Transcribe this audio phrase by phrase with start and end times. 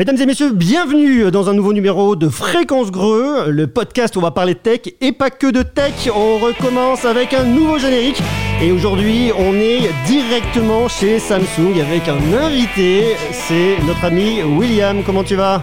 [0.00, 4.22] Mesdames et messieurs, bienvenue dans un nouveau numéro de Fréquence Greux, le podcast où on
[4.22, 6.08] va parler tech et pas que de tech.
[6.16, 8.22] On recommence avec un nouveau générique
[8.62, 15.02] et aujourd'hui on est directement chez Samsung avec un invité, c'est notre ami William.
[15.04, 15.62] Comment tu vas?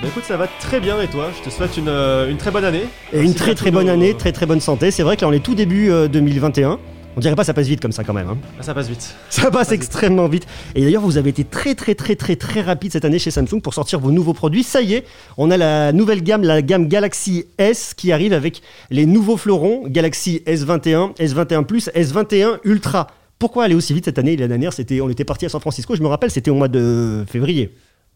[0.00, 1.26] Bah écoute, ça va très bien et toi?
[1.36, 2.86] Je te souhaite une, euh, une très bonne année.
[3.12, 4.92] Et une très très bonne année, très très bonne santé.
[4.92, 6.78] C'est vrai que là on est tout début euh, 2021.
[7.16, 8.28] On dirait pas ça passe vite comme ça quand même.
[8.28, 8.38] hein.
[8.58, 9.14] Ah, ça passe vite.
[9.30, 10.46] Ça passe extrêmement vite.
[10.74, 13.60] Et d'ailleurs, vous avez été très très très très très rapide cette année chez Samsung
[13.62, 14.64] pour sortir vos nouveaux produits.
[14.64, 15.04] Ça y est,
[15.36, 19.84] on a la nouvelle gamme, la gamme Galaxy S qui arrive avec les nouveaux fleurons
[19.86, 23.06] Galaxy S21, S21 Plus, S21 Ultra.
[23.38, 24.36] Pourquoi aller aussi vite cette année?
[24.36, 25.94] L'année dernière, c'était, on était parti à San Francisco.
[25.94, 27.74] Je me rappelle, c'était au mois de février.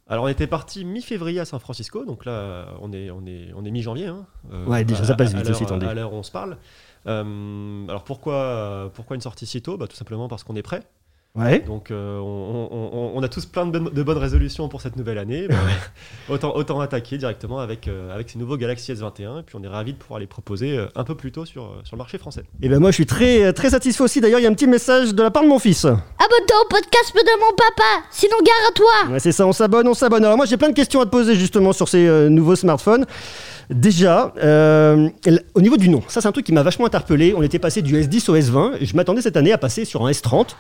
[0.09, 3.65] Alors on était parti mi-février à San Francisco, donc là on est, on est, on
[3.65, 4.07] est mi-janvier.
[4.07, 4.27] hein.
[4.53, 5.85] Euh, Ouais, déjà, à- ça passe vite, étant dit.
[5.87, 6.57] À l'heure où on se parle.
[7.07, 9.77] Euh, alors pourquoi, pourquoi une sortie si tôt?
[9.77, 10.83] Bah, Tout simplement parce qu'on est prêt.
[11.35, 11.61] Ouais.
[11.61, 14.81] Donc euh, on, on- on- on a tous plein de, bonnes- de bonnes résolutions pour
[14.81, 15.47] cette nouvelle année.
[15.49, 15.55] Bah,
[16.29, 19.41] autant, autant attaquer directement avec, euh, avec ces nouveaux Galaxy S21.
[19.41, 21.75] Et puis on est ravis de pouvoir les proposer euh, un peu plus tôt sur,
[21.85, 22.43] sur le marché français.
[22.61, 24.21] Et ben moi, je suis très très satisfait aussi.
[24.21, 25.85] D'ailleurs, il y a un petit message de la part de mon fils.
[25.85, 29.87] Abonne-toi au podcast de mon papa, sinon gare à toi Ouais, c'est ça, on s'abonne,
[29.87, 30.25] on s'abonne.
[30.25, 33.07] Alors moi j'ai plein de questions à te poser justement sur ces euh, nouveaux smartphones.
[33.71, 35.11] Déjà, euh,
[35.55, 37.35] au niveau du nom, ça c'est un truc qui m'a vachement interpellé.
[37.37, 38.79] On était passé du S10 au S20.
[38.85, 40.55] Je m'attendais cette année à passer sur un S30.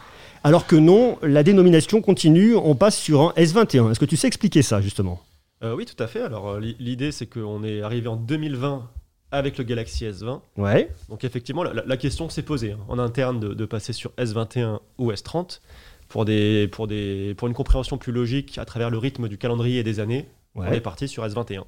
[0.44, 3.90] Alors que non, la dénomination continue, on passe sur un S21.
[3.90, 5.20] Est-ce que tu sais expliquer ça justement?
[5.64, 6.20] Euh, oui, tout à fait.
[6.22, 8.88] Alors euh, l'i- l'idée c'est qu'on est arrivé en 2020
[9.30, 10.40] avec le Galaxy S20.
[10.56, 10.90] Ouais.
[11.08, 15.12] Donc effectivement, la, question s'est posée hein, en interne de, de passer sur S21 ou
[15.12, 15.60] S30
[16.08, 19.80] pour, des, pour, des, pour une compréhension plus logique à travers le rythme du calendrier
[19.80, 20.28] et des années.
[20.54, 21.62] On est parti sur S21.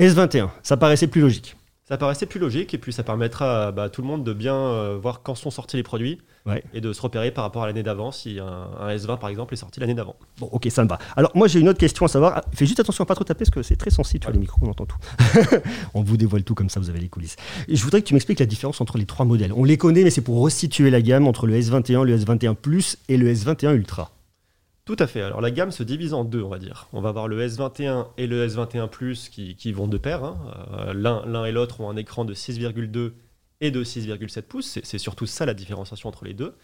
[0.00, 1.56] S21, ça paraissait plus logique.
[1.84, 4.54] Ça paraissait plus logique et puis ça permettra à bah, tout le monde de bien
[4.54, 6.64] euh, voir quand sont sortis les produits Ouais.
[6.72, 8.46] et de se repérer par rapport à l'année d'avant si un,
[8.80, 10.16] un S20 par exemple est sorti l'année d'avant.
[10.38, 10.98] Bon, ok, ça me va.
[11.14, 12.32] Alors, moi, j'ai une autre question à savoir.
[12.36, 14.38] Ah, Fais juste attention à pas trop taper parce que c'est très sensible sur les
[14.38, 14.96] micros, on entend tout.
[15.94, 17.36] on vous dévoile tout comme ça, vous avez les coulisses.
[17.68, 19.52] Et je voudrais que tu m'expliques la différence entre les trois modèles.
[19.54, 22.96] On les connaît, mais c'est pour resituer la gamme entre le S21, le S21 Plus
[23.10, 24.10] et le S21 Ultra.
[24.90, 25.22] Tout à fait.
[25.22, 26.88] Alors la gamme se divise en deux, on va dire.
[26.92, 30.24] On va avoir le S21 et le S21 Plus qui, qui vont de pair.
[30.24, 30.36] hein.
[30.72, 33.12] Euh, L'un et l'autre ont un écran de 6,2
[33.60, 34.80] et de 6,7 pouces.
[34.82, 36.56] C'est- surtout ça la différenciation entre les deux.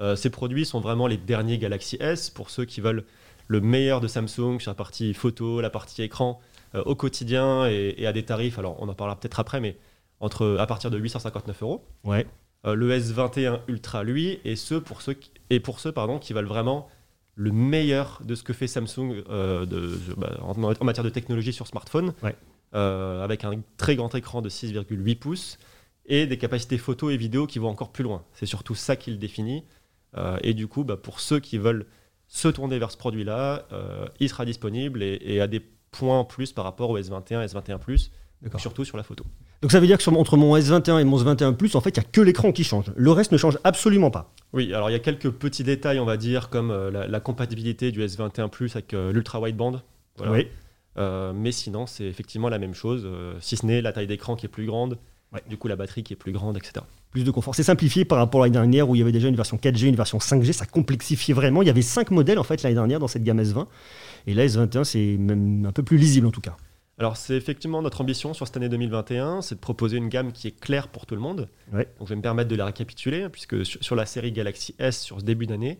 [0.00, 3.04] Euh, ces produits sont vraiment les derniers Galaxy S pour ceux qui veulent
[3.46, 6.40] le meilleur de Samsung sur la partie photo, la partie écran
[6.74, 8.58] euh, au quotidien et, et à des tarifs.
[8.58, 9.76] Alors on en parlera peut-être après, mais
[10.18, 11.84] entre à partir de 859 euros.
[12.02, 12.26] Ouais.
[12.64, 16.44] Le S21 Ultra, lui, et ceux pour ceux qui, et pour ceux pardon, qui veulent
[16.46, 16.88] vraiment
[17.40, 21.54] le meilleur de ce que fait Samsung euh, de, bah, en, en matière de technologie
[21.54, 22.36] sur smartphone, Ouais.
[22.74, 25.58] euh, avec un très grand écran de 6,8 pouces
[26.04, 28.24] et des capacités photo et vidéo qui vont encore plus loin.
[28.34, 29.64] C'est surtout ça qui le définit.
[30.18, 31.86] Euh, et du coup, bah, pour ceux qui veulent
[32.26, 33.66] se tourner vers ce produit-là,
[34.20, 37.78] il sera disponible et, et à des points en plus par rapport au S21 S21
[37.78, 38.12] Plus,
[38.58, 39.24] surtout sur la photo.
[39.62, 41.90] Donc, ça veut dire que sur- entre mon S21 et mon S21 Plus, en fait,
[41.96, 42.86] il n'y a que l'écran qui change.
[42.96, 44.32] Le reste ne change absolument pas.
[44.54, 47.20] Oui, alors il y a quelques petits détails, on va dire, comme euh, la, la
[47.20, 49.82] compatibilité du S21 Plus avec euh, l'ultra wideband.
[50.16, 50.32] Voilà.
[50.32, 50.48] Oui.
[50.98, 53.06] Euh, mais sinon, c'est effectivement la même chose,
[53.40, 54.98] si ce n'est la taille d'écran qui est plus grande,
[55.32, 55.40] Ouais.
[55.48, 56.84] du coup la batterie qui est plus grande, etc.
[57.12, 57.54] Plus de confort.
[57.54, 59.86] C'est simplifié par rapport à l'année dernière où il y avait déjà une version 4G,
[59.86, 60.52] une version 5G.
[60.52, 61.62] Ça complexifiait vraiment.
[61.62, 63.66] Il y avait cinq modèles en fait l'année dernière dans cette gamme S20.
[64.26, 66.56] Et là, S21, c'est même un peu plus lisible en tout cas.
[67.00, 70.46] Alors c'est effectivement notre ambition sur cette année 2021, c'est de proposer une gamme qui
[70.48, 71.48] est claire pour tout le monde.
[71.72, 71.88] Ouais.
[71.98, 75.00] Donc je vais me permettre de la récapituler, puisque sur, sur la série Galaxy S,
[75.00, 75.78] sur ce début d'année,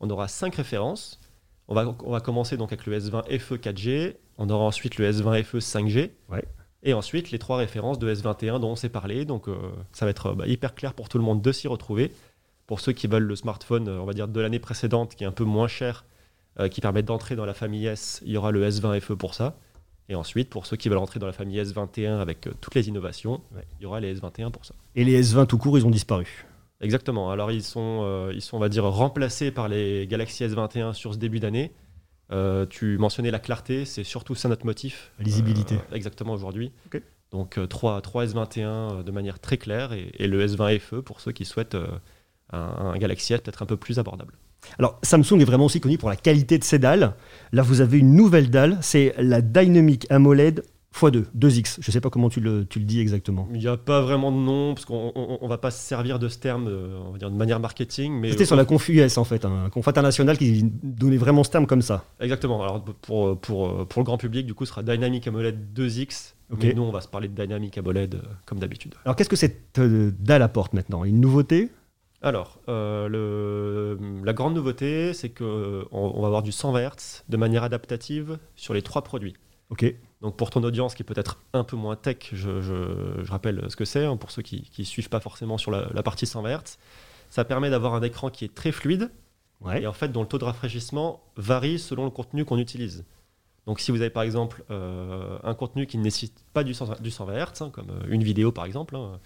[0.00, 1.20] on aura cinq références.
[1.68, 5.10] On va, on va commencer donc avec le S20 FE 4G, on aura ensuite le
[5.10, 6.44] S20 FE 5G, Ouais.
[6.82, 9.24] et ensuite les trois références de S21 dont on s'est parlé.
[9.24, 9.56] Donc euh,
[9.92, 12.12] ça va être euh, bah, hyper clair pour tout le monde de s'y retrouver.
[12.66, 15.26] Pour ceux qui veulent le smartphone, euh, on va dire de l'année précédente, qui est
[15.26, 16.04] un peu moins cher,
[16.60, 19.32] euh, qui permet d'entrer dans la famille S, il y aura le S20 FE pour
[19.32, 19.56] ça.
[20.08, 22.88] Et ensuite, pour ceux qui veulent rentrer dans la famille S21 avec euh, toutes les
[22.88, 23.64] innovations, Ouais.
[23.78, 24.74] il y aura les S21 pour ça.
[24.94, 26.46] Et les S20 tout court, ils ont disparu.
[26.80, 27.30] Exactement.
[27.30, 31.12] Alors ils sont, euh, ils sont, on va dire, remplacés par les Galaxy S21 sur
[31.12, 31.72] ce début d'année.
[32.30, 35.12] Euh, tu mentionnais la clarté, c'est surtout ça notre motif.
[35.18, 35.74] La lisibilité.
[35.76, 36.72] Euh, exactement aujourd'hui.
[37.30, 40.96] Donc euh, 3, 3 S21 euh, de manière très claire et, et le S20 FE
[41.00, 41.76] pour ceux qui souhaitent
[42.52, 44.34] un, un Galaxy S peut-être un peu plus abordable.
[44.78, 47.14] Alors, Samsung est vraiment aussi connu pour la qualité de ses dalles.
[47.52, 50.62] Là, vous avez une nouvelle dalle, c'est la Dynamic AMOLED
[50.94, 51.78] x2, 2X.
[51.80, 53.48] Je ne sais pas comment tu le, tu le dis exactement.
[53.52, 56.18] Il n'y a pas vraiment de nom parce qu'on on, on va pas se servir
[56.18, 58.88] de ce terme, euh, on va dire de manière marketing, mais C'était sur la conf
[58.88, 62.04] US en fait, un conf international qui donnait vraiment ce terme comme ça.
[62.20, 62.62] Exactement.
[62.62, 66.34] Alors pour, pour, pour le grand public, du coup, ce sera Dynamic AMOLED 2X.
[66.50, 66.60] Ok.
[66.62, 68.94] Mais nous, on va se parler de Dynamic AMOLED euh, comme d'habitude.
[69.04, 71.04] Alors, qu'est-ce que cette euh, dalle apporte maintenant?
[71.04, 71.70] Une nouveauté?
[72.20, 77.36] Alors, euh, le- la grande nouveauté, c'est qu'on on va avoir du 120 Hz de
[77.36, 79.34] manière adaptative sur les trois produits.
[79.70, 79.94] Ok.
[80.20, 83.64] Donc pour ton audience qui est peut-être un peu moins tech, je, je- je rappelle
[83.68, 86.26] ce que c'est, hein, pour ceux qui ne suivent pas forcément sur la, la partie
[86.26, 86.78] 120 Hz.
[87.30, 89.10] Ça permet d'avoir un écran qui est très fluide
[89.60, 89.82] Ouais.
[89.82, 93.04] et en fait dont le taux de rafraîchissement varie selon le contenu qu'on utilise.
[93.66, 97.00] Donc si vous avez par exemple euh, un contenu qui ne nécessite pas du 120
[97.02, 99.18] du 120 Hz, hein, comme euh, une vidéo par exemple, hein,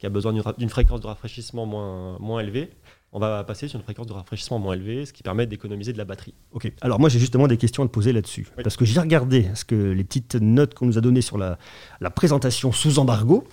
[0.00, 2.70] qui a besoin d'une fréquence de rafraîchissement moins, moins élevée,
[3.12, 5.98] on va passer sur une fréquence de rafraîchissement moins élevée, ce qui permet d'économiser de
[5.98, 6.32] la batterie.
[6.52, 6.72] Ok.
[6.80, 8.46] Alors moi j'ai justement des questions à te poser là-dessus.
[8.56, 8.62] Oui.
[8.62, 11.58] Parce que j'ai regardé ce que les petites notes qu'on nous a données sur la,
[12.00, 13.44] la présentation sous embargo.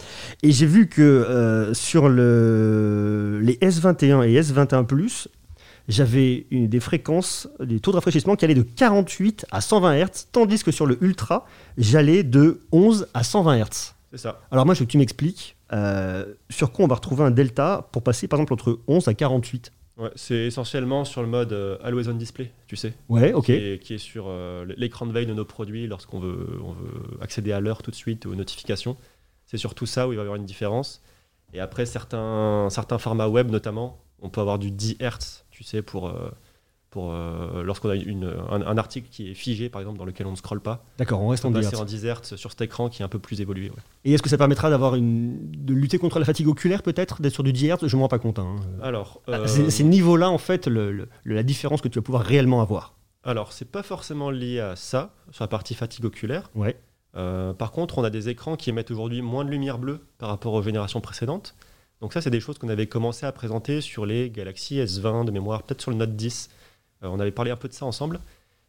[0.41, 5.27] Et j'ai vu que euh, sur le, les S21 et S21 Plus,
[5.89, 10.63] j'avais des fréquences, des taux de rafraîchissement qui allaient de 48 à 120 Hz, tandis
[10.63, 11.45] que sur le Ultra,
[11.77, 13.96] j'allais de 11 à 120 Hz.
[14.12, 14.42] C'est ça.
[14.51, 17.88] Alors moi je veux que tu m'expliques euh, sur quoi on va retrouver un delta
[17.92, 19.74] pour passer par exemple entre 11 à 48.
[19.98, 22.94] Ouais, c'est essentiellement sur le mode euh, Always On Display, tu sais.
[23.09, 23.45] Ouais, ok.
[23.45, 26.71] qui, est, qui est sur euh, l'écran de veille de nos produits lorsqu'on veut, on
[26.71, 28.95] veut accéder à l'heure tout de suite, aux notifications.
[29.48, 31.01] C'est sur tout ça où il va y avoir une différence.
[31.54, 35.81] Et après, certains, certains formats web notamment, on peut avoir du 10 Hz, tu sais,
[35.81, 36.30] pour, euh,
[36.97, 40.25] pour euh, lorsqu'on a une, un, un article qui est figé, par exemple, dans lequel
[40.27, 40.83] on ne scrolle pas.
[40.97, 43.09] D'accord, on reste On en passer en 10 Hz sur cet écran qui est un
[43.09, 43.69] peu plus évolué.
[43.69, 43.75] ouais.
[44.05, 47.33] Et est-ce que ça permettra d'avoir une de lutter contre la fatigue oculaire peut-être d'être
[47.33, 48.39] sur du 10 Hz Je me rends pas compte.
[48.39, 48.55] hein.
[48.81, 52.23] Alors, Ah, euh, ces niveaux-là en fait le- le- la différence que tu vas pouvoir
[52.23, 52.95] réellement avoir.
[53.23, 56.49] alors c'est pas forcément lié à ça, sur la partie fatigue oculaire.
[56.55, 56.77] Ouais.
[57.15, 60.29] Euh, par contre, on a des écrans qui émettent aujourd'hui moins de lumière bleue par
[60.29, 61.55] rapport aux générations précédentes.
[61.99, 65.31] Donc ça, c'est des choses qu'on avait commencé à présenter sur les Galaxy S20 de
[65.31, 66.49] mémoire, peut-être sur le Note 10.
[67.03, 68.19] Euh, on avait parlé un peu de ça ensemble.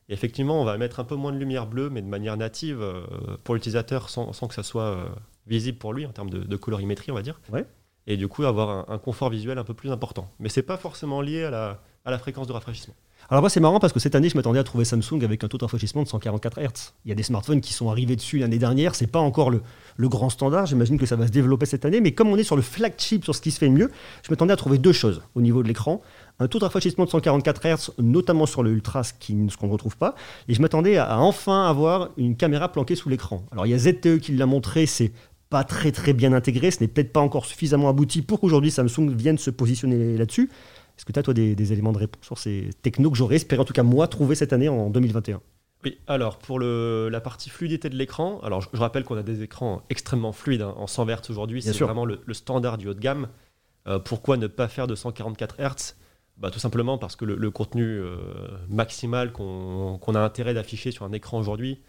[0.08, 2.80] Et effectivement, on va émettre un peu moins de lumière bleue, mais de manière native
[2.80, 3.02] euh,
[3.44, 5.08] pour l'utilisateur, sans, sans que ça soit euh,
[5.46, 7.40] visible pour lui en termes de, de colorimétrie, on va dire.
[7.52, 7.66] Ouais.
[8.06, 10.30] Et du coup, avoir un, un confort visuel un peu plus important.
[10.38, 12.94] Mais c'est pas forcément lié à la, à la fréquence de rafraîchissement.
[13.30, 15.48] Alors moi c'est marrant parce que cette année je m'attendais à trouver Samsung avec un
[15.48, 16.94] taux de rafraîchissement de 144 Hz.
[17.04, 19.60] Il y a des smartphones qui sont arrivés dessus l'année dernière, c'est pas encore le,
[19.96, 22.44] le grand standard, j'imagine que ça va se développer cette année, mais comme on est
[22.44, 23.90] sur le flagship, sur ce qui se fait mieux,
[24.22, 26.00] je m'attendais à trouver deux choses au niveau de l'écran.
[26.40, 29.12] Un taux de rafraîchissement de 144 Hz, notamment sur le Ultra, ce
[29.56, 30.14] qu'on ne retrouve pas,
[30.46, 33.44] et je m'attendais à, à enfin avoir une caméra planquée sous l'écran.
[33.50, 35.12] Alors il y a ZTE qui l'a montré, c'est
[35.50, 39.10] pas très très bien intégré, ce n'est peut-être pas encore suffisamment abouti pour qu'aujourd'hui Samsung
[39.10, 40.50] vienne se positionner là-dessus.
[40.96, 43.36] Est-ce que tu as, toi, des, des éléments de réponse sur ces technos que j'aurais
[43.36, 45.40] espéré, en tout cas moi, trouver cette année en 2021
[45.84, 49.22] Oui, alors pour le, la partie fluidité de l'écran, alors je, je rappelle qu'on a
[49.22, 52.88] des écrans extrêmement fluides hein, en 100 Hz aujourd'hui, c'est vraiment le, le standard du
[52.88, 53.28] haut de gamme.
[53.86, 55.94] Euh, pourquoi ne pas faire de 144 Hz?
[56.38, 58.16] Bah, Tout simplement parce que le, le contenu euh,
[58.68, 61.80] maximal qu'on a intérêt d'afficher sur un écran aujourd'hui,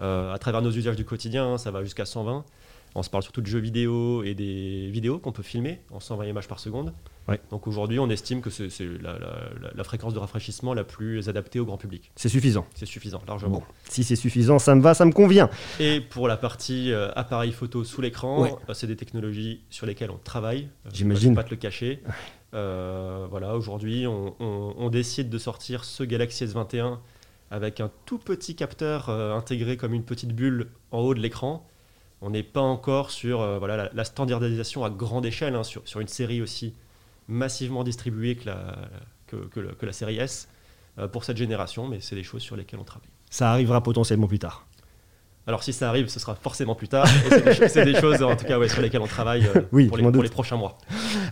[0.00, 2.44] euh, à travers nos usages du quotidien, hein, ça va jusqu'à 120.
[2.96, 6.24] On se parle surtout de jeux vidéo et des vidéos qu'on peut filmer en 120
[6.26, 6.92] images par seconde.
[7.28, 7.38] Ouais.
[7.50, 8.68] Donc aujourd'hui, on estime que c'est
[9.00, 9.18] la, la-
[9.62, 12.10] la- la fréquence de rafraîchissement la plus adaptée au grand public.
[12.16, 12.66] C'est suffisant.
[12.74, 13.58] C'est suffisant, largement.
[13.58, 15.48] Bon, si c'est suffisant, ça me va, ça me convient.
[15.78, 18.54] Et pour la partie euh, appareil photo sous l'écran, Ouais.
[18.74, 20.68] c'est des technologies sur lesquelles on travaille.
[20.92, 21.22] J'imagine.
[21.22, 22.02] Je ne vais pas te le cacher.
[22.54, 26.98] Euh, voilà, aujourd'hui, on, décide de sortir ce Galaxy S21
[27.50, 31.66] avec un tout petit capteur euh, intégré comme une petite bulle en haut de l'écran.
[32.20, 36.00] On n'est pas encore sur euh, voilà, la, standardisation à grande échelle, hein, sur, sur
[36.00, 36.74] une série aussi
[37.28, 38.76] massivement distribuée que la,
[39.26, 40.48] que, que la série S
[41.12, 43.08] pour cette génération, mais c'est des choses sur lesquelles on travaille.
[43.30, 44.66] Ça arrivera potentiellement plus tard.
[45.46, 47.08] Alors si ça arrive, ce sera forcément plus tard.
[47.68, 49.96] C'est des, des choses en tout cas ouais, sur lesquelles on travaille euh, Oui, pour,
[49.96, 50.78] les, pour les prochains mois.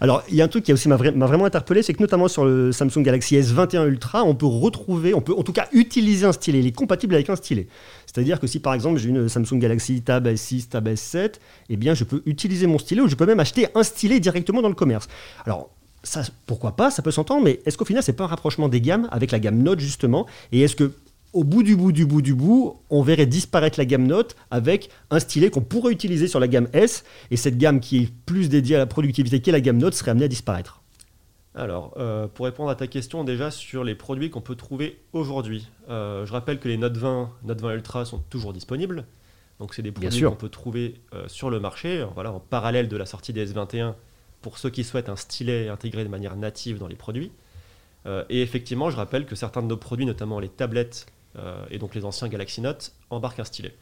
[0.01, 1.93] Alors, il y a un truc qui a aussi m'a vra- m'a vraiment interpellé, c'est
[1.93, 5.53] que notamment sur le Samsung Galaxy S21 Ultra, on peut retrouver, on peut en tout
[5.53, 6.59] cas utiliser un stylet.
[6.61, 7.69] Il est compatible avec un stylet.
[8.07, 11.35] C'est-à-dire que si par exemple j'ai une Samsung Galaxy Tab S6, Tab S7,
[11.69, 14.63] eh bien je peux utiliser mon stylet ou je peux même acheter un stylet directement
[14.63, 15.07] dans le commerce.
[15.45, 15.71] Alors,
[16.03, 18.81] ça, pourquoi pas, ça peut s'entendre, mais est-ce qu'au final c'est pas un rapprochement des
[18.81, 20.27] gammes avec la gamme Note justement?
[20.51, 20.93] Et est-ce que
[21.33, 24.91] au bout du bout du bout du bout, on verrait disparaître la gamme Note avec
[25.11, 28.49] un stylet qu'on pourrait utiliser sur la gamme S, et cette gamme qui est plus
[28.49, 30.83] dédiée à la productivité qu'est la gamme Note serait amenée à disparaître.
[31.55, 35.69] Alors, euh, pour répondre à ta question déjà sur les produits qu'on peut trouver aujourd'hui,
[35.89, 39.05] euh, je rappelle que les Note 20, Note 20 Ultra sont toujours disponibles.
[39.59, 42.97] Donc, c'est des produits qu'on peut trouver euh, sur le marché, voilà, en parallèle de
[42.97, 43.95] la sortie des S21
[44.41, 47.33] pour ceux qui souhaitent un stylet intégré de manière native dans les produits.
[48.31, 51.95] Et effectivement, je rappelle que certains de nos produits, notamment les tablettes euh, et donc
[51.95, 53.75] les anciens Galaxy Note, embarquent un stylet.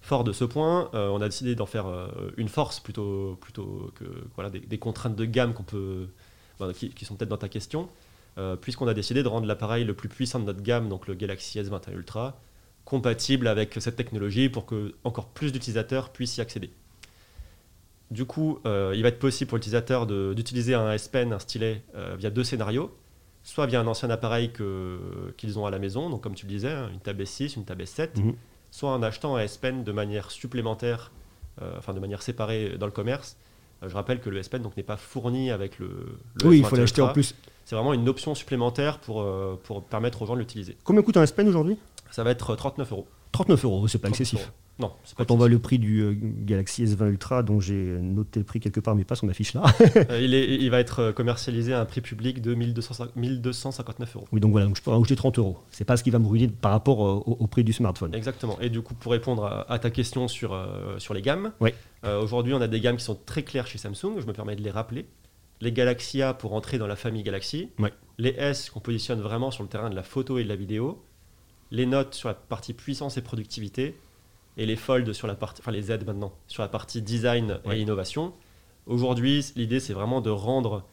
[0.00, 4.04] Fort de ce point, euh, on a décidé d'en faire euh, une force plutôt, que
[4.34, 6.08] voilà, des, contraintes de gamme peut,
[6.74, 7.88] qui, sont peut-être dans ta question,
[8.60, 11.58] puisqu'on a décidé de rendre l'appareil le plus puissant de notre gamme, donc le Galaxy
[11.58, 12.38] S21 Ultra,
[12.84, 16.70] compatible avec cette technologie pour que encore plus d'utilisateurs puissent y accéder.
[18.10, 21.82] Du coup, il va être possible pour l'utilisateur d'utiliser un S Pen, un stylet,
[22.18, 22.94] via deux scénarios.
[23.48, 24.98] Soit via un ancien appareil que-
[25.36, 27.64] qu'ils ont à la maison, donc comme tu le disais, hein, une Tab S6, une
[27.64, 28.34] Tab S7, Mhm.
[28.72, 31.12] soit en achetant un S Pen de manière supplémentaire,
[31.62, 33.36] euh, enfin de manière séparée dans le commerce.
[33.84, 35.86] Euh, je rappelle que le S Pen donc, n'est pas fourni avec le.
[36.42, 37.36] le Oui, il S21 faut l'acheter en plus.
[37.64, 40.76] C'est vraiment une option supplémentaire pour, euh, pour permettre aux gens de l'utiliser.
[40.82, 41.78] Combien coûte un S Pen aujourd'hui?
[42.10, 43.06] Ça va être 39 euros.
[43.30, 44.40] 39 euros, c'est pas 39 excessif.
[44.40, 44.52] euros.
[44.78, 48.44] Non, Quand on voit le prix du euh, Galaxy S20 Ultra, dont j'ai noté le
[48.44, 49.62] prix quelque part, mais pas sur ma fiche là.
[50.10, 54.28] Euh, il, est, il va être commercialisé à un prix public de 1200 1259 euros.
[54.32, 55.56] oui, donc voilà, donc je peux rajouter 30 euros.
[55.70, 58.14] C'est pas ce qui va me ruiner par rapport euh, au, au prix du smartphone.
[58.14, 58.58] Exactement.
[58.60, 61.70] Et du coup, pour répondre à, à ta question sur, euh, sur les gammes, Oui.
[62.04, 64.20] euh, aujourd'hui, on a des gammes qui sont très claires chez Samsung.
[64.20, 65.06] Je me permets de les rappeler.
[65.62, 67.70] Les Galaxy A pour entrer dans la famille Galaxy.
[67.78, 67.88] Oui.
[68.18, 71.02] Les S qu'on positionne vraiment sur le terrain de la photo et de la vidéo.
[71.70, 73.94] Les Notes sur la partie puissance et productivité.
[74.56, 77.80] Et les Fold sur la partie, enfin les Z maintenant, sur la partie design et
[77.80, 78.32] innovation.
[78.86, 80.84] Aujourd'hui, l'idée, c'est vraiment de rendre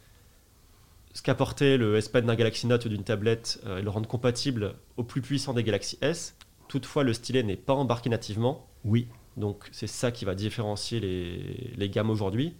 [1.13, 4.09] ce qu'apportait le S Pen d'un Galaxy Note ou d'une tablette euh, et le rendre
[4.09, 6.35] compatible au plus puissant des Galaxy S.
[6.67, 8.67] Toutefois, le stylet n'est pas embarqué nativement.
[8.83, 12.55] Oui, Donc, c'est ça qui va différencier les, les gammes aujourd'hui.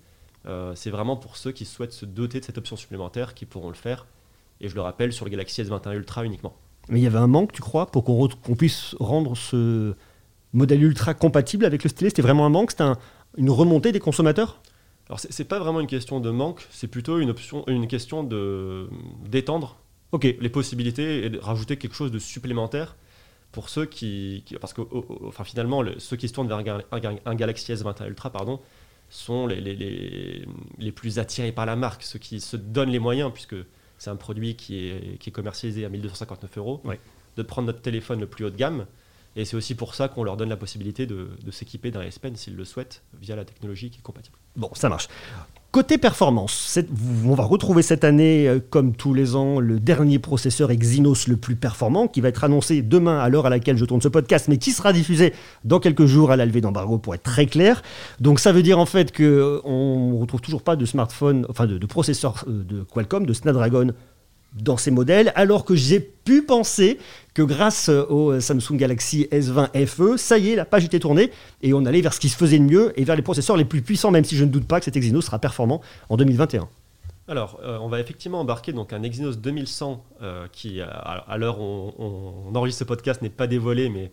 [0.45, 3.69] Euh, c'est vraiment pour ceux qui souhaitent se doter de cette option supplémentaire qui pourront
[3.69, 4.05] le faire.
[4.61, 6.55] Et je le rappelle, sur le Galaxy S21 Ultra uniquement.
[6.89, 9.95] mais il y avait un manque, tu crois, pour qu'on puisse rendre ce
[10.53, 12.97] modèle Ultra compatible avec le stylet C'était vraiment un manque C'était un-
[13.37, 14.61] une remontée des consommateurs?
[15.09, 18.23] Alors, c'est c'est pas vraiment une question de manque, c'est plutôt une, option, une question
[18.23, 18.87] de-
[19.27, 19.77] d'étendre
[20.13, 22.95] Ok, les possibilités et de rajouter quelque chose de supplémentaire
[23.51, 24.81] pour ceux qui, qui- parce que
[25.27, 28.29] enfin finalement le- ceux qui se tournent vers un, un ga- un Galaxy S21 Ultra
[28.29, 28.59] pardon
[29.09, 30.45] sont les, les, les,
[30.79, 33.55] les plus attirés par la marque ceux qui se donnent les moyens puisque
[33.97, 36.99] c'est un produit qui est, qui est commercialisé à 1259 euros Ouais.
[37.37, 38.85] de prendre notre téléphone le plus haut de gamme
[39.35, 42.35] et c'est aussi pour ça qu'on leur donne la possibilité de, s'équiper d'un S Pen
[42.35, 45.07] s'ils le souhaitent via la technologie qui est compatible bon, ça marche.
[45.71, 46.79] Côté performance,
[47.25, 51.35] on va retrouver cette année, euh, comme tous les ans, le dernier processeur Exynos le
[51.35, 54.47] plus performant, qui va être annoncé demain à l'heure à laquelle je tourne ce podcast,
[54.49, 57.81] mais qui sera diffusé dans quelques jours à la levée d'embargo, pour être très clair.
[58.19, 61.79] Donc ça veut dire en fait qu'on ne retrouve toujours pas de smartphone, enfin de,
[61.79, 63.93] de processeur euh, de Qualcomm, de Snapdragon
[64.55, 66.99] dans ces modèles, alors que j'ai pu penser
[67.33, 71.31] que grâce au Samsung Galaxy S20 FE, ça y est, la page était tournée
[71.61, 73.65] et on allait vers ce qui se faisait de mieux et vers les processeurs les
[73.65, 76.69] plus puissants, même si je ne doute pas que cet Exynos sera performant en 2021.
[77.27, 81.59] Alors, euh, on va effectivement embarquer donc un Exynos 2100 euh, qui, à, à l'heure
[81.59, 84.11] où on, on enregistre ce podcast, n'est pas dévoilé, mais,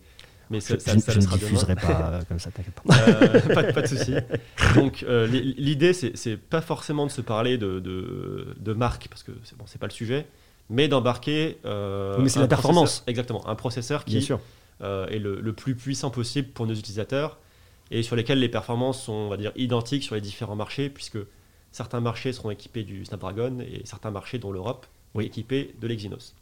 [0.51, 1.47] mais ça, Je, ça- je- ça je le ne sera demain.
[1.49, 2.95] diffuserai pas euh, comme ça, t'inquiète pas.
[2.95, 4.13] Euh, pas, de- pas de souci.
[4.75, 9.23] Donc, euh, l'i- l'idée, c'est pas forcément de se parler de, de, de marque, parce
[9.23, 10.27] que c'est bon, pas le sujet,
[10.69, 11.57] mais d'embarquer.
[11.65, 13.03] euh, mais c'est la performance.
[13.07, 14.39] Exactement, un processeur qui sûr.
[14.81, 17.37] est le, le plus puissant possible pour nos utilisateurs
[17.91, 21.17] et sur lesquels les performances sont, on va dire, identiques sur les différents marchés, puisque
[21.73, 25.25] certains marchés seront équipés du Snapdragon et certains marchés, dont l'Europe, Oui.
[25.25, 26.33] équipés de l'Exynos.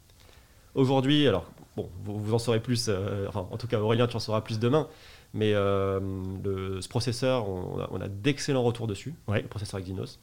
[0.74, 4.16] Aujourd'hui, alors, bon, vous, vous en saurez plus, euh, enfin, en tout cas, Aurélien, tu
[4.16, 4.88] en sauras plus demain,
[5.34, 6.00] mais euh,
[6.44, 9.42] le- ce processeur, on a, on a d'excellents retours dessus, Ouais.
[9.42, 10.18] le processeur Exynos,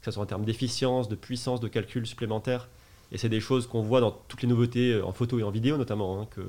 [0.00, 2.68] que ce soit en termes d'efficience, de puissance, de calcul supplémentaire.
[3.10, 5.50] Et c'est des choses qu'on voit dans toutes les nouveautés euh, en photo et en
[5.50, 6.40] vidéo notamment hein, que,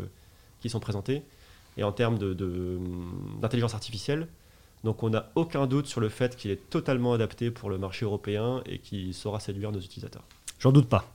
[0.61, 1.23] qui sont présentées.
[1.77, 2.77] Et en termes de- de-
[3.41, 4.27] d'intelligence artificielle,
[4.83, 8.05] donc on n'a aucun doute sur le fait qu'il est totalement adapté pour le marché
[8.05, 10.23] européen et qu'il saura séduire nos utilisateurs.
[10.59, 11.05] J'en doute pas.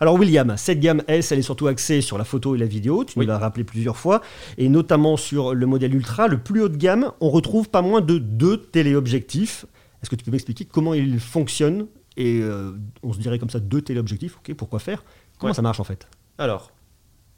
[0.00, 3.04] Alors William, cette gamme S, elle est surtout axée sur la photo et la vidéo,
[3.04, 3.26] tu Oui.
[3.26, 4.22] nous l'as rappelé plusieurs fois,
[4.56, 8.00] et notamment sur le modèle Ultra, le plus haut de gamme, on retrouve pas moins
[8.00, 9.66] de deux téléobjectifs.
[10.00, 13.58] Est-ce que tu peux m'expliquer comment ils fonctionnent Et euh, on se dirait comme ça,
[13.58, 15.02] deux téléobjectifs, ok, pourquoi faire?
[15.38, 15.54] Comment Ouais.
[15.56, 16.06] ça marche en fait?
[16.38, 16.70] Alors,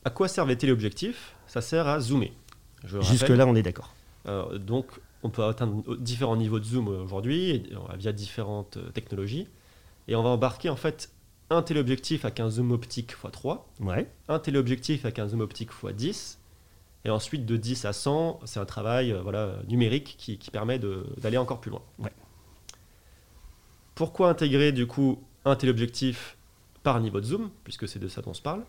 [0.05, 1.35] à quoi servent les téléobjectifs?
[1.47, 2.33] Ça sert à zoomer.
[2.85, 3.95] Jusque-là, on est d'accord.
[4.29, 4.87] Euh, donc,
[5.23, 9.49] on peut atteindre différents niveaux de zoom aujourd'hui euh, via différentes euh, technologies.
[10.09, 11.11] Et on va embarquer en fait
[11.51, 14.09] un téléobjectif avec un zoom optique x3, Ouais.
[14.29, 16.39] un téléobjectif avec un zoom optique x10,
[17.05, 20.79] et ensuite de 10 à 100, c'est un travail euh, voilà, numérique qui, qui permet
[21.19, 21.83] d'aller encore plus loin.
[21.99, 22.13] Ouais.
[23.95, 26.37] Pourquoi intégrer du coup un téléobjectif
[26.83, 28.65] par niveau de zoom, puisque c'est de ça dont on se parle?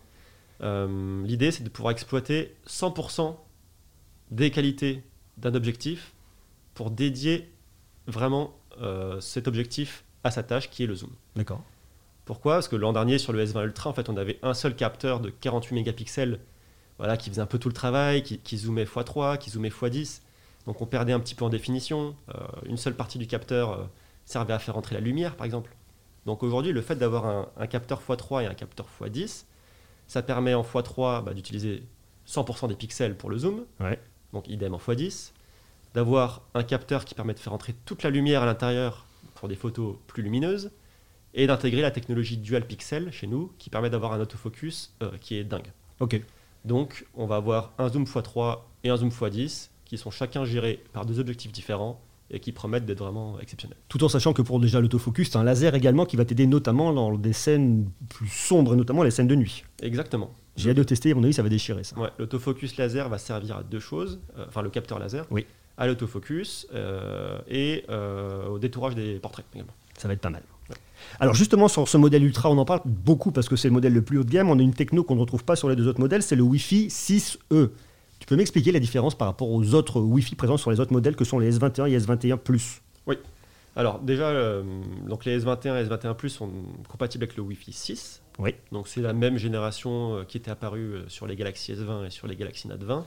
[0.62, 3.36] Euh, L'idée c'est de pouvoir exploiter 100%
[4.30, 5.02] des qualités
[5.38, 6.12] d'un objectif
[6.74, 7.50] pour dédier
[8.06, 11.10] vraiment euh, cet objectif à sa tâche qui est le zoom.
[11.36, 11.62] D'accord.
[12.24, 12.54] Pourquoi?
[12.54, 15.20] Parce que l'an dernier sur le S20 Ultra, en fait, on avait un seul capteur
[15.20, 16.38] de 48 mégapixels,
[16.98, 20.20] voilà, qui faisait un peu tout le travail, qui, qui zoomait x3, qui zoomait x10.
[20.66, 22.14] Donc on perdait un petit peu en définition.
[22.34, 23.84] Euh, une seule partie du capteur euh,
[24.24, 25.74] servait à faire entrer la lumière, par exemple.
[26.26, 29.44] Donc aujourd'hui, le fait d'avoir un, un capteur x3 et un capteur x10,
[30.06, 31.82] ça permet en x3 bah, d'utiliser
[32.28, 33.64] 100% des pixels pour le zoom.
[33.80, 33.98] Ouais.
[34.32, 35.32] Donc idem en x10.
[35.94, 39.56] d'avoir un capteur qui permet de faire entrer toute la lumière à l'intérieur pour des
[39.56, 40.70] photos plus lumineuses,
[41.34, 45.36] et d'intégrer la technologie dual pixel chez nous, qui permet d'avoir un autofocus euh, qui
[45.36, 45.72] est dingue.
[46.00, 46.20] Ok.
[46.64, 50.82] Donc, on va avoir un zoom x3 et un zoom x10 qui sont chacun gérés
[50.92, 53.76] par deux objectifs différents et qui promettent d'être vraiment exceptionnels.
[53.88, 56.46] Tout en sachant que pour déjà l'autofocus, tu as un laser également qui va t'aider
[56.46, 59.64] notamment dans des scènes plus sombres, notamment les scènes de nuit.
[59.82, 60.30] Exactement.
[60.56, 61.98] J'ai hâte de tester, à mon avis, ça va déchirer ça.
[61.98, 65.46] Ouais, l'autofocus laser va servir à deux choses, euh, enfin le capteur laser, Oui.
[65.76, 69.72] à l'autofocus euh, et euh, au détourage des portraits également.
[69.98, 70.42] Ça va être pas mal.
[71.20, 73.92] Alors justement sur ce modèle Ultra, on en parle beaucoup parce que c'est le modèle
[73.92, 74.50] le plus haut de gamme.
[74.50, 76.42] On a une techno qu'on ne retrouve pas sur les deux autres modèles, c'est le
[76.42, 77.70] Wi-Fi 6E.
[78.18, 81.16] Tu peux m'expliquer la différence par rapport aux autres Wi-Fi présents sur les autres modèles
[81.16, 82.80] que sont les S21 et S21 Plus?
[83.74, 84.62] Alors déjà, euh,
[85.08, 86.50] donc les S21 et S21 Plus sont
[86.90, 88.20] compatibles avec le Wi-Fi 6.
[88.38, 88.54] Oui.
[88.70, 92.10] Donc c'est la même génération euh, qui était apparue euh, sur les Galaxy S20 et
[92.10, 93.06] sur les Galaxy Note 20.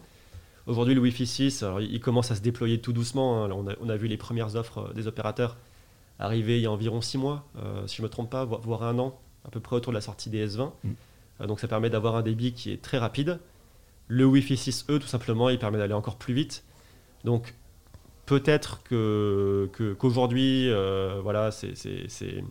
[0.66, 3.44] Aujourd'hui, le Wi-Fi 6, alors, il commence à se déployer tout doucement.
[3.44, 3.48] hein.
[3.48, 5.58] Là, on, a, on a vu les premières offres des opérateurs
[6.20, 8.60] arriver il y a environ 6 mois, euh, si je ne me trompe pas, vo-
[8.60, 10.72] voire un an, à peu près autour de la sortie des S20.
[10.84, 10.92] Mm.
[11.42, 13.40] Euh, donc ça permet d'avoir un débit qui est très rapide.
[14.08, 16.64] Le Wi-Fi 6E, tout simplement, il permet d'aller encore plus vite.
[17.24, 17.56] Donc
[18.26, 22.44] peut-être que, que- qu'aujourd'hui, euh, voilà, c'est, c'est- c'est-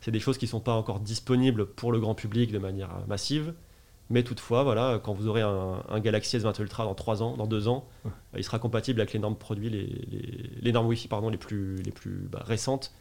[0.00, 2.90] c'est des choses qui ne sont pas encore disponibles pour le grand public de manière
[3.06, 3.54] massive.
[4.10, 7.46] Mais toutefois, voilà, quand vous aurez un, un Galaxy S20 Ultra dans 3 ans, dans
[7.46, 8.10] 2 ans, Ouais.
[8.38, 11.76] il sera compatible avec les normes produits, les, les, les normes Wi-Fi pardon, les plus,
[11.76, 12.92] les plus bah, récentes,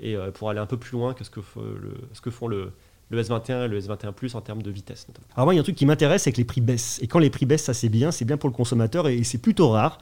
[0.00, 2.30] et euh, pour aller un peu plus loin que ce que, f- le, ce que
[2.30, 2.72] font le,
[3.10, 5.06] le S21 et le S21 Plus en termes de vitesse.
[5.08, 5.26] notamment.
[5.34, 6.98] Alors moi, il y a un truc qui m'intéresse, c'est que les prix baissent.
[7.02, 9.38] Et quand les prix baissent, ça c'est bien, c'est bien pour le consommateur et c'est
[9.38, 9.98] plutôt rare.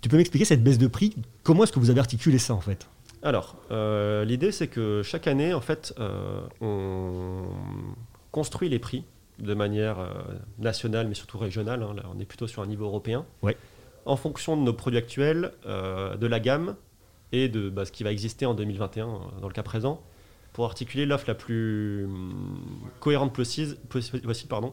[0.00, 1.16] Tu peux m'expliquer cette baisse de prix?
[1.42, 2.86] Comment est-ce que vous avez articulé ça en fait?
[3.22, 7.44] Alors, euh, l'idée c'est que chaque année, en fait, euh, on
[8.32, 9.04] construit les prix
[9.38, 10.08] de manière euh,
[10.58, 11.82] nationale, mais surtout régionale.
[11.82, 11.94] hein.
[11.96, 13.24] Là, on est plutôt sur un niveau européen.
[13.42, 13.56] Ouais.
[14.04, 16.76] En fonction de nos produits actuels, de la gamme
[17.32, 20.00] et de bah, ce qui va exister en 2021, euh, dans le cas présent,
[20.52, 22.68] pour articuler l'offre la plus hum,
[23.00, 24.72] cohérente possible, possi- possible pardon,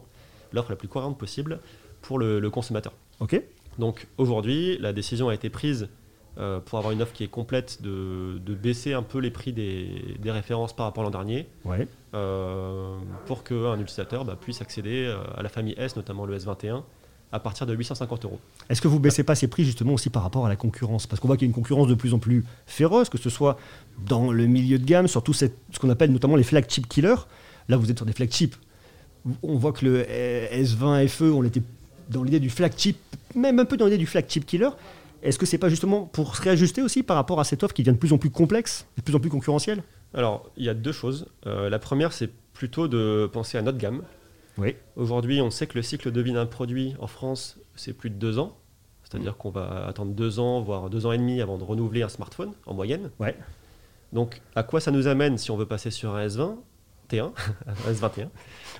[0.52, 1.60] l'offre la plus cohérente possible
[2.02, 2.92] pour le- le consommateur.
[3.20, 3.40] Ok
[3.78, 5.88] Donc aujourd'hui, la décision a été prise
[6.38, 9.52] euh, pour avoir une offre qui est complète de, de baisser un peu les prix
[9.52, 11.86] des, des références par rapport à l'an dernier Ouais.
[12.14, 16.82] euh, pour qu'un utilisateur bah, puisse accéder euh, à la famille S, notamment le S21,
[17.34, 18.38] à partir de 850 euros.
[18.68, 21.06] Est-ce que vous baissez pas ces prix justement aussi par rapport à la concurrence?
[21.08, 23.28] Parce qu'on voit qu'il y a une concurrence de plus en plus féroce, que ce
[23.28, 23.58] soit
[24.06, 27.16] dans le milieu de gamme, surtout cette- ce qu'on appelle notamment les flagship killers.
[27.68, 28.54] Là, vous êtes sur des flagships.
[29.42, 31.62] On voit que le euh, S20 FE, on était
[32.08, 32.98] dans l'idée du flagship,
[33.34, 34.68] même un peu dans l'idée du flagship killer.
[35.22, 37.82] Est-ce que c'est pas justement pour se réajuster aussi par rapport à cette offre qui
[37.82, 39.82] devient de plus en plus complexe, de plus en plus concurrentielle?
[40.12, 41.26] Alors, il y a deux choses.
[41.46, 44.02] Euh, la première, c'est plutôt de penser à notre gamme.
[44.58, 44.76] Oui.
[44.96, 48.14] Aujourd'hui, on sait que le cycle de vie d'un produit en France, c'est plus de
[48.16, 48.56] deux ans.
[49.02, 52.08] C'est-à-dire qu'on va attendre deux ans, voire deux ans et demi avant de renouveler un
[52.08, 53.10] smartphone en moyenne.
[53.20, 53.36] Ouais.
[54.12, 56.56] Donc, à quoi ça nous amène si on veut passer sur un S20
[57.10, 57.30] T1,
[57.66, 58.28] un S21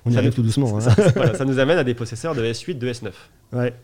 [0.06, 0.74] On y arrive nous- tout doucement.
[0.76, 0.80] hein.
[0.80, 3.12] ça, voilà, ça nous amène à des possesseurs de S8, de S9.
[3.52, 3.74] Ouais.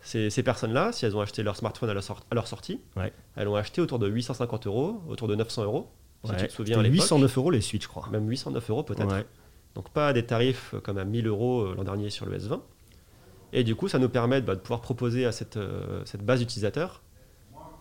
[0.00, 2.80] Ces, ces personnes-là, si elles ont acheté leur smartphone à leur, sort- à leur sortie,
[2.96, 3.12] Ouais.
[3.36, 5.90] elles ont acheté autour de 850 euros, autour de 900 euros,
[6.24, 6.36] si Ouais.
[6.38, 7.04] tu te souviens à C'était l'époque.
[7.04, 8.08] 809 euros les Switch, je crois.
[8.10, 9.24] Même 809 euros peut-être.
[9.74, 12.60] Donc pas des tarifs comme à 1000 euros euh, l'an dernier sur le S20.
[13.52, 16.40] Et du coup, ça nous permet bah, de pouvoir proposer à cette, euh, cette base
[16.40, 17.02] d'utilisateurs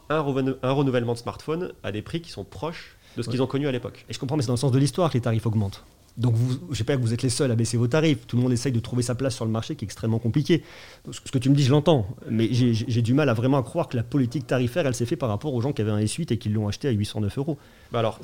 [0.09, 3.67] un renouvellement de smartphone à des prix qui sont proches de ce qu'ils ont connu
[3.67, 4.05] à l'époque.
[4.09, 5.83] Et je comprends, mais c'est dans le sens de l'histoire que les tarifs augmentent.
[6.17, 8.25] Donc, vous, je sais pas que vous êtes les seuls à baisser vos tarifs.
[8.25, 10.63] Tout le monde essaye de trouver sa place sur le marché, qui est extrêmement compliqué.
[11.11, 13.95] Ce que tu me dis, je l'entends, mais j'ai- du mal à vraiment croire que
[13.95, 16.37] la politique tarifaire, elle s'est faite par rapport aux gens qui avaient un S8 et
[16.37, 17.57] qui l'ont acheté à 809 euros.
[17.91, 18.19] Bah alors,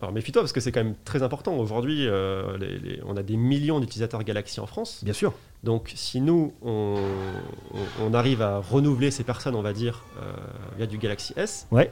[0.00, 1.56] alors méfie-toi parce que c'est quand même très important.
[1.56, 2.56] Aujourd'hui, euh,
[3.04, 5.00] on a des millions d'utilisateurs Galaxy en France.
[5.02, 5.32] Bien sûr.
[5.64, 6.96] Donc si nous, on,
[7.74, 10.32] on- on arrive à renouveler ces personnes, on va dire, euh,
[10.76, 11.90] via du Galaxy S, Ouais.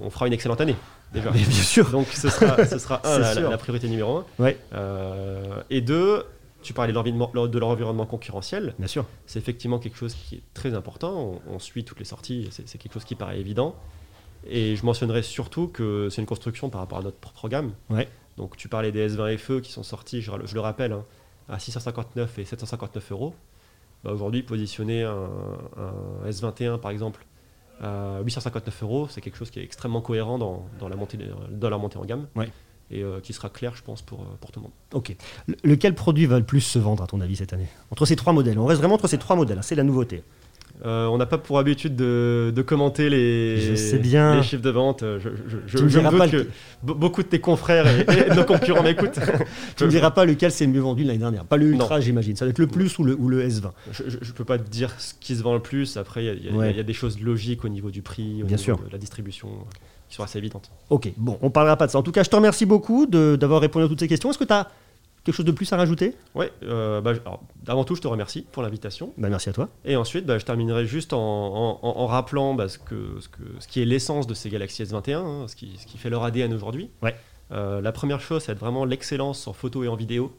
[0.00, 0.76] on fera une excellente année
[1.12, 1.30] déjà.
[1.30, 1.90] Mais bien sûr.
[1.90, 4.26] Donc ce sera, ce sera un, la, priorité numéro un.
[4.38, 4.58] Ouais.
[4.74, 6.24] Euh, et deux,
[6.62, 8.74] tu parlais de l'environnement, de l'environnement concurrentiel.
[8.78, 9.06] Bien sûr.
[9.26, 11.40] C'est effectivement quelque chose qui est très important.
[11.48, 13.74] On, on suit toutes les sorties, c'est c'est quelque chose qui paraît évident.
[14.48, 17.16] Et je mentionnerai surtout que c'est une construction par rapport à notre.
[17.90, 18.08] Ouais.
[18.36, 21.04] Donc tu parlais des S20 FE qui sont sortis, je, je le rappelle, hein,
[21.48, 23.34] à 659 et 759 euros.
[24.04, 25.28] Bah, Aujourd'hui, positionner un,
[25.76, 27.24] un S21 par exemple
[27.82, 31.18] à 859 euros, c'est quelque chose qui est extrêmement cohérent dans, dans la, montée,
[31.50, 32.26] dans la montée en gamme.
[32.36, 32.50] Ouais.
[32.90, 34.72] Et euh, qui sera clair, je pense, pour, euh, pour tout le monde.
[34.92, 35.16] Ok.
[35.46, 37.68] Le- lequel produit va le plus se vendre, à ton avis, cette année?
[37.90, 38.58] Entre ces trois modèles.
[38.58, 39.58] On reste vraiment entre ces trois modèles.
[39.58, 40.22] hein, C'est la nouveauté.
[40.84, 44.34] Euh, on n'a pas pour habitude de, de commenter les, Je sais bien.
[44.34, 45.02] les chiffres de vente.
[45.02, 46.48] Je, je, je, me je diras doute que le-
[46.82, 49.20] beaucoup de tes confrères et, et de nos concurrents m'écoutent.
[49.76, 51.44] Tu ne diras pas lequel c'est le mieux vendu l'année dernière.
[51.44, 52.34] Pas le Ultra, j'imagine.
[52.34, 53.70] Ça doit être le Plus ou le, ou le S20.
[53.92, 55.96] Je, je, je peux pas te dire ce qui se vend le plus.
[55.96, 56.70] Après, il y a- il y, a- Ouais.
[56.72, 58.78] il y a des choses logiques au niveau du prix, au Bien niveau sûr.
[58.78, 59.64] de la distribution, euh,
[60.08, 60.70] qui sont assez évidentes.
[60.90, 61.98] Ok, bon, on parlera pas de ça.
[61.98, 64.30] En tout cas, je te remercie beaucoup d'avoir répondu à toutes ces questions.
[64.30, 64.68] Est-ce que tu as
[65.24, 67.12] quelque chose de plus à rajouter Ouais, euh, bah,
[67.66, 69.12] avant tout, je te remercie pour l'invitation.
[69.18, 69.68] bah, Merci à toi.
[69.84, 73.28] Et ensuite, bah, je terminerai juste en, en- en- en rappelant bah, ce, que, ce,
[73.28, 76.10] que- ce qui est l'essence de ces Galaxy S21, hein, ce, qui, ce qui fait
[76.10, 76.90] leur ADN aujourd'hui.
[77.02, 77.14] Ouais.
[77.52, 80.34] Euh, la première chose, c'est vraiment l'excellence en photo et en vidéo.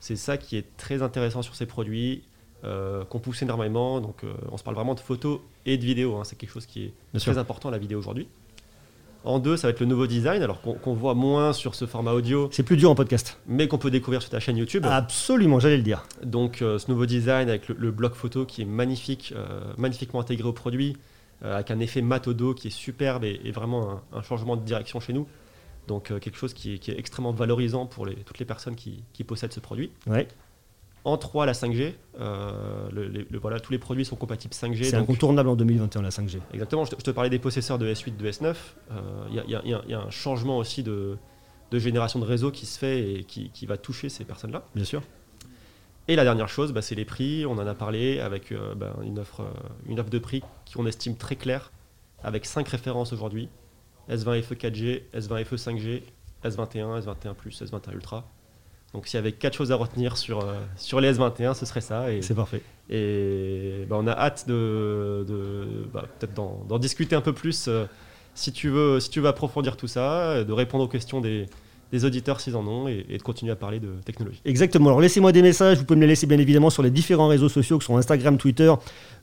[0.00, 2.22] C'est ça qui est très intéressant sur ces produits,
[2.64, 4.00] euh, qu'on pousse énormément.
[4.00, 6.16] Donc, euh, on se parle vraiment de photo et de vidéo.
[6.16, 6.24] hein.
[6.24, 7.38] C'est quelque chose qui est Bien très sûr.
[7.38, 8.26] important, la vidéo aujourd'hui.
[9.24, 12.12] En deux, ça va être le nouveau design, alors qu'on voit moins sur ce format
[12.12, 13.38] audio, C'est plus dur en podcast.
[13.46, 14.84] mais qu'on peut découvrir sur ta chaîne YouTube.
[14.86, 16.04] Absolument, j'allais le dire.
[16.22, 20.20] Donc euh, ce nouveau design avec le, le bloc photo qui est magnifique, euh, magnifiquement
[20.20, 20.96] intégré au produit,
[21.42, 24.22] euh, avec un effet mat au dos qui est superbe et, et vraiment un, un
[24.22, 25.26] changement de direction chez nous.
[25.88, 29.04] Donc quelque chose qui est, qui est extrêmement valorisant pour les- toutes les personnes qui,
[29.12, 29.90] qui possèdent ce produit.
[30.06, 30.26] Ouais.
[31.04, 31.94] En 3, la 5G.
[32.18, 34.84] euh, le- les- le- voilà, tous les produits sont compatibles 5G.
[34.84, 36.40] C'est incontournable en 2021, la 5G.
[36.54, 38.54] Exactement, je te, je te parlais des possesseurs de S8, de S9.
[38.90, 38.94] Euh,
[39.28, 41.16] Il y, a- il y a- y y un changement aussi de,
[41.70, 44.64] de génération de réseau qui se fait et qui, qui va toucher ces personnes-là.
[44.74, 45.02] Bien sûr.
[46.08, 47.44] Et la dernière chose, bah, c'est les prix.
[47.46, 49.50] On en a parlé avec euh, bah, une, offre, euh,
[49.88, 50.42] une offre de prix
[50.74, 51.72] qu'on estime très claire,
[52.22, 53.48] avec 5 références aujourd'hui.
[54.08, 56.02] S20 FE 4G, S20 FE 5G,
[56.44, 58.30] S21, S21+, S21 Ultra.
[58.94, 61.80] Donc s'il y avait 4 choses à retenir sur, euh, sur les S21, ce serait
[61.80, 62.10] ça.
[62.12, 62.62] Et, C'est parfait.
[62.88, 67.66] et bah, on a hâte de, de bah, peut-être d'en d'en discuter un peu plus
[67.66, 67.86] euh,
[68.34, 71.46] si, tu veux, si tu veux approfondir tout ça, de répondre aux questions des,
[71.94, 74.40] des auditeurs s'ils en ont et, de continuer à parler de technologie.
[74.44, 74.88] Exactement.
[74.88, 75.78] Alors laissez-moi des messages.
[75.78, 78.36] Vous pouvez me les laisser bien évidemment sur les différents réseaux sociaux que sont Instagram,
[78.36, 78.72] Twitter,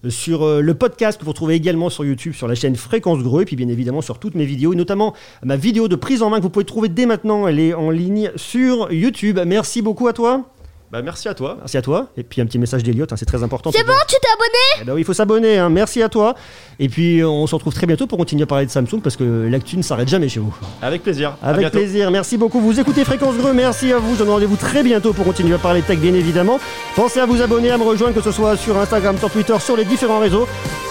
[0.05, 3.19] euh, sur euh, le podcast que vous retrouvez également sur YouTube, sur la chaîne Fréquence
[3.19, 6.29] Greux, et puis bien évidemment sur toutes mes vidéos, notamment ma vidéo de prise en
[6.29, 7.45] main que vous pouvez trouver dès maintenant.
[7.45, 9.37] Elle est en ligne sur YouTube.
[9.45, 10.45] Merci beaucoup à toi.
[10.91, 11.55] Bah, merci à toi.
[11.59, 12.07] Merci à toi.
[12.17, 13.71] Et puis un petit message d'Eliott, hein, c'est très important.
[13.71, 15.57] C'est bon, tu t'es abonné Eh ben oui, il faut s'abonner.
[15.57, 15.69] hein.
[15.69, 16.35] Merci à toi.
[16.79, 19.15] Et puis euh, on se retrouve très bientôt pour continuer à parler de Samsung parce
[19.15, 20.53] que l'actu ne s'arrête jamais chez vous.
[20.81, 21.37] Avec plaisir.
[21.41, 21.77] À Avec bientôt.
[21.77, 22.59] plaisir, merci beaucoup.
[22.59, 24.15] Vous écoutez Fréquence Greux, merci à vous.
[24.15, 26.59] Je donne rendez-vous très bientôt pour continuer à parler tech, bien évidemment.
[26.95, 29.77] Pensez à vous abonner, à me rejoindre, que ce soit sur Instagram, sur Twitter, sur
[29.77, 30.45] les différents réseaux,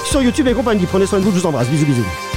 [0.06, 0.86] sur YouTube et compagnie.
[0.86, 1.68] Prenez soin de vous, je vous embrasse.
[1.68, 2.29] Bisous, bisous.